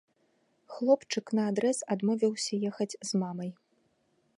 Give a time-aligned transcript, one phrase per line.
[0.75, 3.49] Хлопчык наадрэз адмовіўся ехаць з мамай.